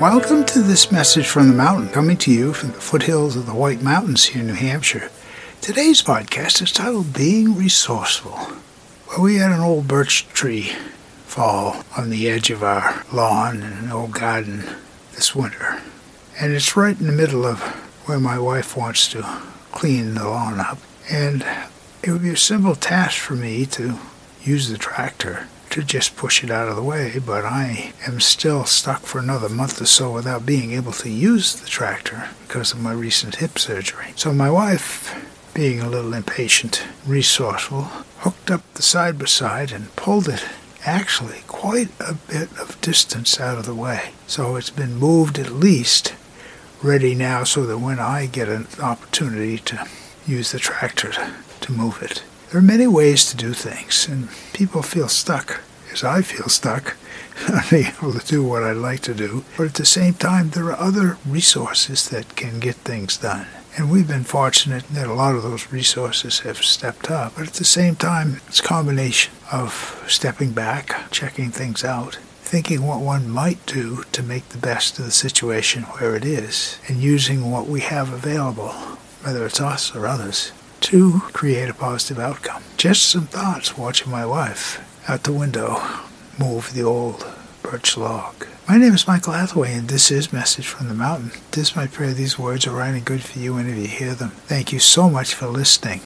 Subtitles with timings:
[0.00, 3.52] Welcome to this message from the mountain, coming to you from the foothills of the
[3.52, 5.10] White Mountains here in New Hampshire.
[5.60, 8.32] Today's podcast is titled Being Resourceful.
[9.08, 10.72] Well, we had an old birch tree
[11.26, 14.64] fall on the edge of our lawn in an old garden
[15.16, 15.82] this winter.
[16.40, 17.60] And it's right in the middle of
[18.06, 19.20] where my wife wants to
[19.70, 20.78] clean the lawn up.
[21.10, 21.44] And
[22.02, 23.98] it would be a simple task for me to
[24.42, 28.64] use the tractor to just push it out of the way, but I am still
[28.64, 32.80] stuck for another month or so without being able to use the tractor because of
[32.80, 34.12] my recent hip surgery.
[34.16, 35.14] So my wife,
[35.54, 37.82] being a little impatient, resourceful,
[38.18, 40.44] hooked up the side by side and pulled it
[40.84, 44.10] actually quite a bit of distance out of the way.
[44.26, 46.14] So it's been moved at least
[46.82, 49.86] ready now so that when I get an opportunity to
[50.26, 51.12] use the tractor
[51.60, 52.24] to, move it.
[52.50, 55.60] There are many ways to do things, and people feel stuck,
[55.92, 56.96] as I feel stuck,
[57.46, 59.44] unable to do what I'd like to do.
[59.56, 63.46] But at the same time, there are other resources that can get things done.
[63.78, 67.36] And we've been fortunate that a lot of those resources have stepped up.
[67.36, 72.84] But at the same time, it's a combination of stepping back, checking things out, thinking
[72.84, 76.96] what one might do to make the best of the situation where it is, and
[76.96, 78.72] using what we have available,
[79.22, 82.62] whether it's us or others, to create a positive outcome.
[82.76, 85.80] Just some thoughts watching my wife out the window
[86.38, 87.26] move the old
[87.62, 88.46] birch log.
[88.68, 91.32] My name is Michael Hathaway, and this is Message from the Mountain.
[91.50, 94.14] This is my prayer these words are right and good for you whenever you hear
[94.14, 94.30] them.
[94.30, 95.98] Thank you so much for listening.